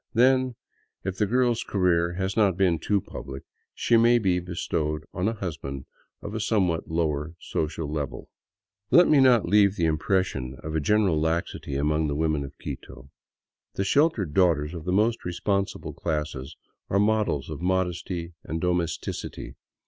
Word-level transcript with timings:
Then, 0.15 0.55
if 1.03 1.17
the 1.19 1.27
girl's 1.27 1.63
career 1.63 2.13
has 2.13 2.35
not 2.35 2.57
been 2.57 2.79
too 2.79 3.01
public, 3.01 3.43
she 3.75 3.97
may 3.97 4.17
be 4.17 4.39
bestowed 4.39 5.03
on 5.13 5.27
a 5.27 5.33
husband 5.33 5.85
of 6.23 6.33
a 6.33 6.39
somewhat 6.39 6.89
lower 6.89 7.35
social 7.39 7.87
level. 7.87 8.27
Let 8.89 9.07
me 9.07 9.19
not 9.19 9.45
leave 9.45 9.75
the 9.75 9.85
impression 9.85 10.55
of 10.63 10.73
a 10.73 10.79
general 10.79 11.19
laxity 11.21 11.75
among 11.75 12.07
the 12.07 12.15
women 12.15 12.43
of 12.43 12.57
Quito. 12.57 13.11
The 13.75 13.83
sheltered 13.83 14.33
daughters 14.33 14.73
of 14.73 14.85
the 14.85 14.91
most 14.91 15.23
responsible 15.23 15.93
classes 15.93 16.57
are 16.89 16.97
models 16.99 17.51
of 17.51 17.61
modesty 17.61 18.33
and 18.43 18.59
domesticity. 18.59 19.53